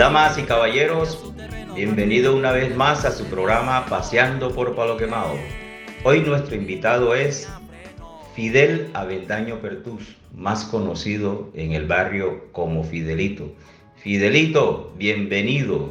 [0.00, 1.22] Damas y caballeros,
[1.74, 5.34] bienvenido una vez más a su programa Paseando por Palo Quemado.
[6.04, 7.46] Hoy nuestro invitado es
[8.34, 13.52] Fidel Avendaño Pertus, más conocido en el barrio como Fidelito.
[13.96, 15.90] Fidelito, bienvenido.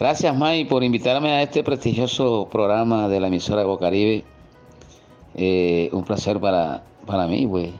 [0.00, 4.24] Gracias, May, por invitarme a este prestigioso programa de la emisora Bocaribe.
[5.36, 7.70] Eh, un placer para, para mí, pues.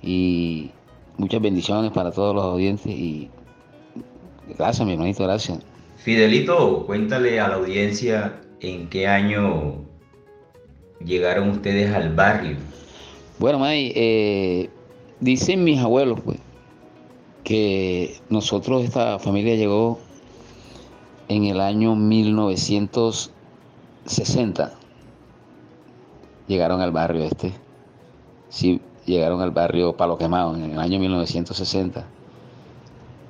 [0.00, 0.70] Y
[1.18, 2.86] muchas bendiciones para todos los oyentes.
[2.86, 3.28] Y
[4.58, 5.58] gracias, mi hermanito, gracias.
[5.96, 9.76] Fidelito, cuéntale a la audiencia en qué año
[11.04, 12.56] llegaron ustedes al barrio.
[13.38, 14.70] Bueno, May, eh,
[15.20, 16.38] dicen mis abuelos, pues,
[17.42, 19.98] que nosotros, esta familia llegó
[21.28, 24.74] en el año 1960.
[26.48, 27.52] Llegaron al barrio este.
[28.48, 32.04] Sí, llegaron al barrio Palo Quemado en el año 1960.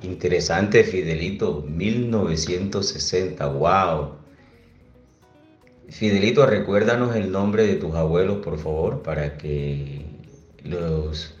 [0.01, 4.11] Interesante, Fidelito, 1960, wow.
[5.89, 10.05] Fidelito, recuérdanos el nombre de tus abuelos, por favor, para que
[10.63, 11.35] los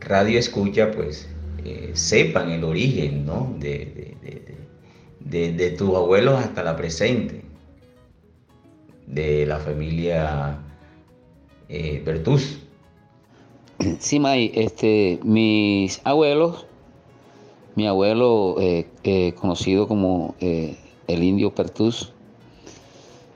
[0.00, 1.28] radio escucha, pues,
[1.64, 3.54] eh, sepan el origen, ¿no?
[3.58, 4.16] de,
[5.20, 7.42] de, tus abuelos hasta la presente,
[9.06, 10.58] de la familia
[11.68, 12.60] eh, Bertus.
[13.98, 16.66] Sí, May, este, mis abuelos,
[17.76, 22.12] mi abuelo eh, eh, conocido como el indio Pertus,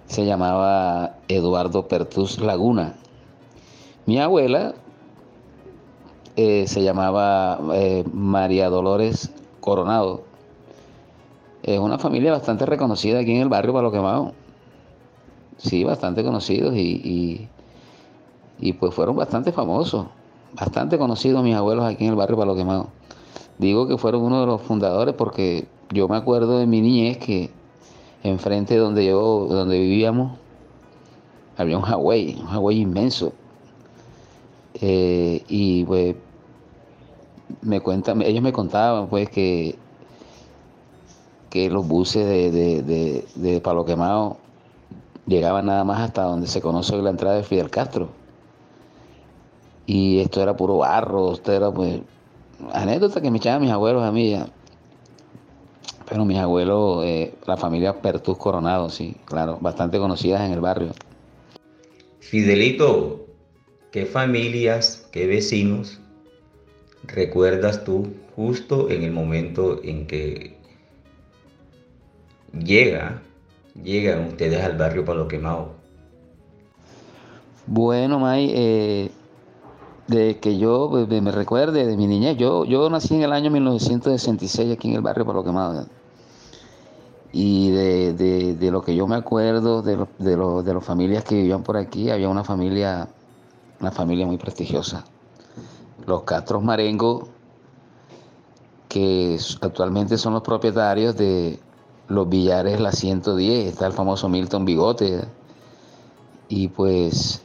[0.07, 2.97] se llamaba Eduardo Pertus Laguna.
[4.07, 4.75] Mi abuela
[6.35, 7.61] se llamaba
[8.13, 10.25] María Dolores Coronado
[11.63, 14.33] es una familia bastante reconocida aquí en el barrio Palo Quemado.
[15.59, 17.49] Sí, bastante conocidos y,
[18.59, 20.07] y, pues fueron bastante famosos,
[20.55, 22.89] bastante conocidos mis abuelos aquí en el barrio Palo Quemado.
[23.59, 27.51] Digo que fueron uno de los fundadores porque yo me acuerdo de mi niñez que
[28.23, 30.39] enfrente donde yo, donde vivíamos,
[31.57, 33.33] había un Hawái, un Hawái inmenso.
[34.75, 36.17] Eh, y pues
[37.63, 39.77] me cuentan, ellos me contaban pues que
[41.51, 44.39] que los buses de, Palo Quemado
[45.27, 48.09] llegaban nada más hasta donde se conoce la entrada de Fidel Castro.
[49.85, 52.01] Y esto era puro barro, esto era pues
[52.73, 54.49] anécdota que me echaban mis abuelos a mí ya.
[56.09, 60.91] Pero mis abuelos, eh, la familia Pertus Coronado, sí, claro, bastante conocidas en el barrio.
[62.19, 63.27] Fidelito,
[63.93, 66.01] ¿qué familias, qué vecinos
[67.05, 70.57] recuerdas tú justo en el momento en que
[72.53, 73.23] llega,
[73.83, 75.75] llegan ustedes al barrio Palo Quemado?
[77.67, 79.11] Bueno, May, eh,
[80.11, 83.51] de que yo pues, me recuerde de mi niñez, yo, yo nací en el año
[83.51, 85.87] 1966 aquí en el barrio Palo Quemado.
[87.33, 91.77] Y de, lo que yo me acuerdo de, de, de las familias que vivían por
[91.77, 93.09] aquí, había una familia,
[93.81, 95.05] una familia muy prestigiosa.
[96.07, 97.29] Los Castros Marengo,
[98.89, 101.61] que actualmente son los propietarios de,
[102.11, 105.23] los billares la 110, está el famoso Milton Bigote.
[106.49, 107.43] Y pues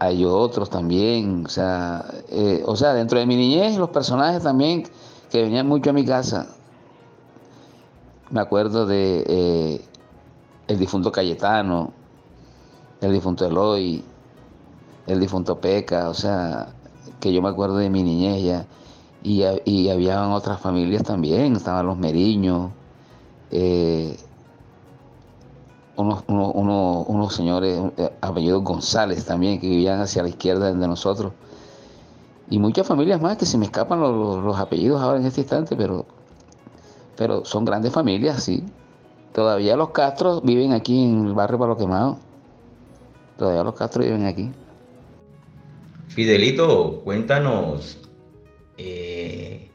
[0.00, 4.84] hay otros también, o sea, eh, o sea, dentro de mi niñez los personajes también
[5.30, 6.48] que venían mucho a mi casa.
[8.30, 9.84] Me acuerdo de eh,
[10.68, 11.92] el difunto Cayetano,
[13.02, 14.02] el difunto Eloy,
[15.06, 16.68] el difunto Peca, o sea,
[17.20, 18.66] que yo me acuerdo de mi niñez ya.
[19.22, 22.70] Y, y había otras familias también, estaban los Meriños,
[23.50, 24.16] eh,
[26.00, 31.32] unos, unos, señores eh, apellidos González también que vivían hacia la izquierda de nosotros.
[32.48, 36.06] Y muchas familias más que se me escapan los, apellidos ahora en este instante pero
[37.16, 38.64] pero son grandes familias sí.
[39.32, 42.18] Todavía los Castros viven aquí en el barrio Palo Quemado.
[43.38, 44.50] Todavía los Castros viven aquí.
[46.08, 47.98] Fidelito cuéntanos
[48.76, 49.70] eh,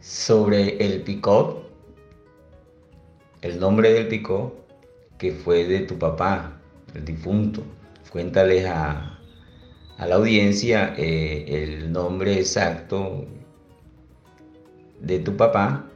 [0.00, 1.66] sobre el Picot
[3.46, 4.52] el nombre del picó
[5.18, 6.60] que fue de tu papá,
[6.94, 7.62] el difunto.
[8.10, 9.18] Cuéntales a,
[9.98, 13.26] la audiencia eh, el nombre exacto
[15.00, 15.86] de tu papá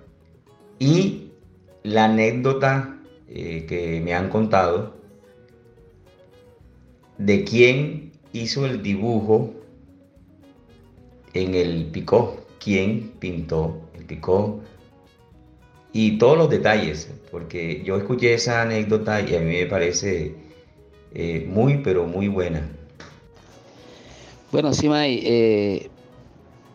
[0.78, 1.30] y
[1.82, 4.96] la anécdota eh, que me han contado
[7.18, 9.52] de quién hizo el dibujo
[11.34, 14.60] en el picó, quién pintó el picó
[15.92, 20.34] y todos los detalles, porque yo escuché esa anécdota y a mí me parece
[21.14, 22.68] eh, muy, pero muy buena.
[24.52, 25.90] Bueno, sí, May, eh,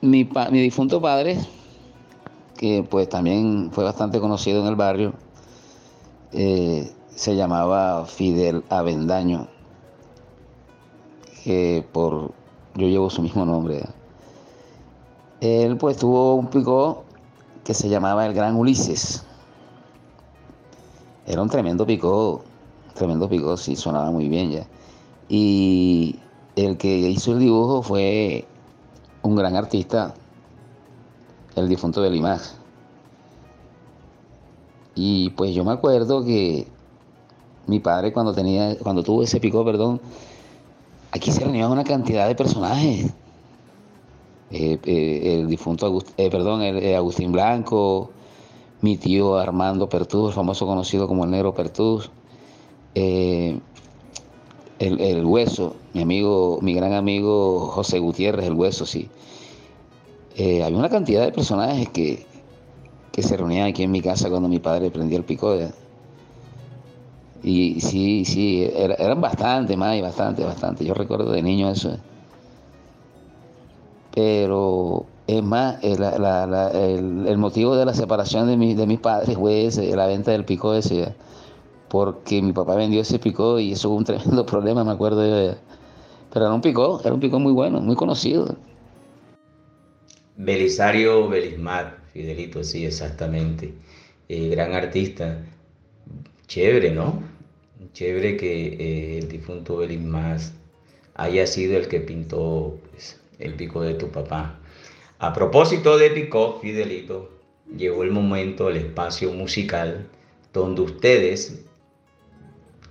[0.02, 1.38] mi, difunto padre,
[2.58, 5.14] que pues también fue bastante conocido en el barrio,
[6.34, 9.48] eh, se llamaba Fidel Avendaño,
[11.44, 12.34] que por
[12.76, 13.84] yo llevo su mismo nombre.
[15.40, 17.05] Él pues tuvo un pico
[17.66, 19.26] que se llamaba el Gran Ulises.
[21.26, 22.44] Era un tremendo pico,
[22.94, 24.68] tremendo pico, sí, sonaba muy bien ya.
[25.28, 26.20] Y
[26.56, 28.46] el que hizo el dibujo fue
[29.24, 30.14] un gran artista,
[31.56, 32.56] el difunto de Limas.
[34.94, 36.68] Y pues yo me acuerdo que
[37.66, 40.00] mi padre cuando tenía, cuando tuvo ese pico, perdón,
[41.12, 43.12] aquí se reunían una cantidad de personajes.
[44.58, 48.12] Eh, eh, el difunto eh, perdón, el, Agustín Blanco,
[48.80, 52.10] mi tío Armando Pertús, famoso conocido como el Negro Pertús,
[52.94, 53.62] el,
[54.80, 59.10] el, Hueso, mi amigo, mi gran amigo José Gutiérrez, el Hueso, sí.
[60.38, 62.26] había una cantidad de personajes que,
[63.12, 65.54] que se reunían aquí en mi casa cuando mi padre prendía el pico.
[67.44, 70.86] Y sí, sí, eran bastante más y bastante, bastante.
[70.86, 71.98] Yo recuerdo de niño eso.
[74.16, 80.08] Pero es más, el, motivo de la separación de, de mis padres fue ese, la
[80.08, 81.14] venta del pico ese.
[81.90, 85.22] Porque mi papá vendió ese pico y eso fue un tremendo problema, me acuerdo.
[86.34, 88.56] Pero era un pico, era un pico muy bueno, muy conocido.
[90.38, 93.74] Belisario Belismar, Fidelito, sí, exactamente.
[94.28, 95.44] Eh, gran artista.
[96.48, 97.24] Chévere, ¿no?
[97.94, 100.40] Chévere que eh, el difunto Belismar
[101.16, 102.78] haya sido el que pintó
[103.40, 104.60] el pico de tu papá.
[105.20, 107.30] A propósito de pico, Fidelito,
[107.76, 110.08] llegó el momento, el espacio musical,
[110.54, 111.66] donde ustedes,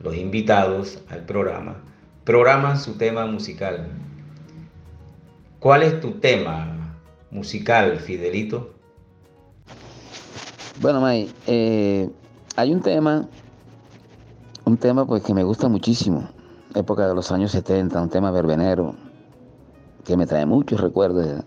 [0.01, 1.83] los invitados al programa,
[2.25, 3.89] programan su tema musical.
[5.61, 6.97] ¿Cuál es tu tema
[7.31, 8.75] musical, Fidelito?
[10.81, 12.11] Bueno, May, eh,
[12.57, 13.29] hay un tema,
[14.65, 16.29] un tema pues que me gusta muchísimo,
[16.75, 18.95] época de los años 70, un tema verbenero,
[20.05, 21.45] que me trae muchos recuerdos.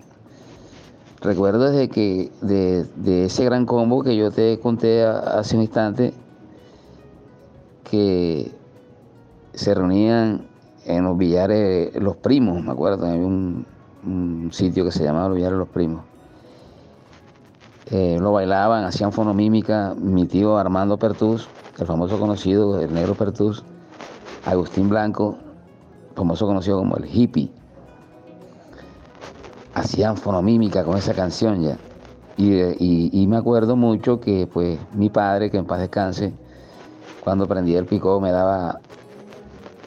[1.21, 6.13] Recuerdos de que de, ese gran combo que yo te conté hace un instante,
[7.89, 8.51] que
[9.53, 10.47] se reunían
[10.85, 13.65] en los billares los primos, me acuerdo, había un,
[14.51, 16.01] sitio que se llamaba Los Villares Los Primos.
[17.89, 23.63] Eh, lo bailaban, hacían fonomímica mi tío Armando Pertús, el famoso conocido, el negro Pertús,
[24.45, 25.37] Agustín Blanco,
[26.15, 27.49] famoso conocido como el hippie.
[29.77, 31.77] Hacían fonomímica con esa canción ya.
[32.35, 36.33] Y, me acuerdo mucho que pues mi padre, que en paz descanse,
[37.23, 38.79] cuando prendía el pico me daba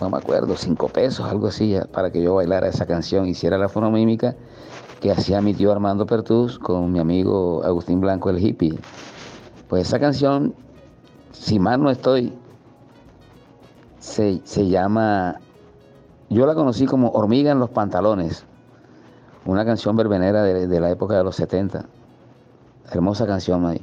[0.01, 3.69] no me acuerdo, cinco pesos, algo así, para que yo bailara esa canción, hiciera la
[3.69, 4.37] fonomímica
[5.01, 8.79] que hacía mi tío Armando Pertús con mi amigo Agustín Blanco, el hippie.
[9.69, 10.55] Pues esa canción,
[11.33, 12.33] si mal no estoy,
[13.99, 15.41] se, llama,
[16.29, 18.47] yo la conocí como Hormiga en los pantalones,
[19.45, 21.85] una canción verbenera de, la época de los 70.
[22.93, 23.81] Hermosa canción ahí.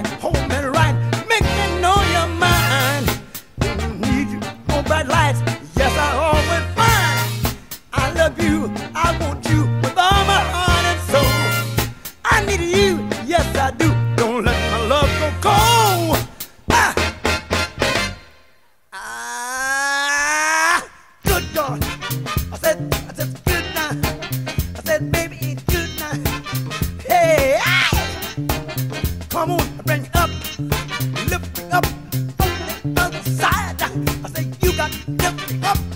[0.00, 0.81] Hold me right.
[35.64, 35.91] up.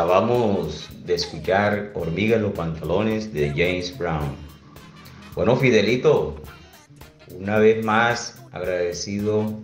[0.00, 4.34] Acabamos de escuchar Hormiga en los pantalones de James Brown.
[5.34, 6.36] Bueno, Fidelito,
[7.38, 9.60] una vez más agradecido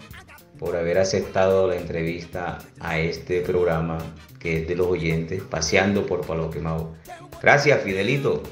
[0.59, 3.97] por haber aceptado la entrevista a este programa
[4.39, 6.93] que es de los oyentes, paseando por Palo Quemado.
[7.41, 8.43] Gracias, Fidelito.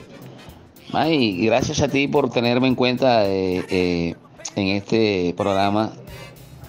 [0.90, 4.14] May, gracias a ti por tenerme en cuenta eh, eh,
[4.56, 5.92] en este programa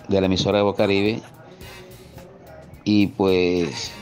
[0.10, 1.22] de la emisora de Bocaribe.
[2.84, 3.94] Y pues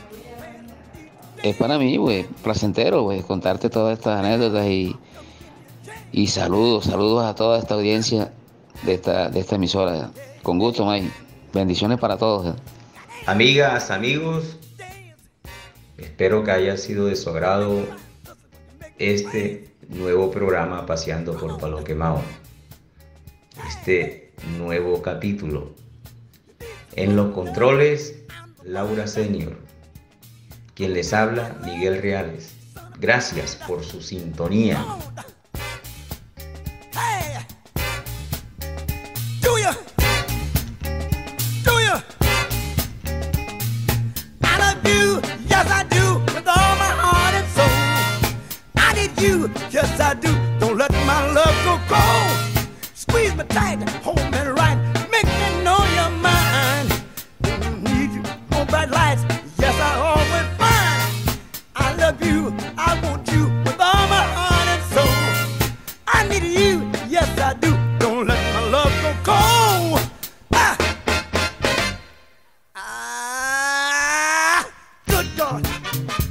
[1.44, 4.96] es para mí, pues, placentero, pues, contarte todas estas anécdotas y,
[6.10, 8.32] y saludos, saludos a toda esta audiencia
[8.82, 10.10] de esta, de esta emisora.
[10.42, 11.10] Con gusto, May.
[11.52, 12.56] Bendiciones para todos.
[12.56, 12.60] ¿eh?
[13.26, 14.56] Amigas, amigos,
[15.98, 17.86] espero que haya sido de su agrado
[18.98, 22.22] este nuevo programa Paseando por Palo Quemado.
[23.68, 25.74] Este nuevo capítulo.
[26.96, 28.24] En los controles,
[28.62, 29.63] Laura Senior.
[30.74, 32.52] Quien les habla, Miguel Reales.
[32.98, 34.84] Gracias por su sintonía.
[75.44, 76.23] God.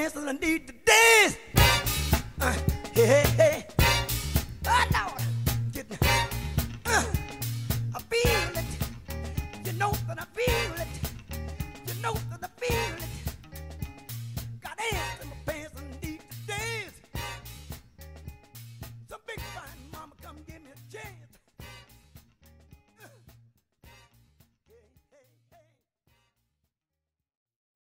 [0.00, 1.39] dance and I need to dance.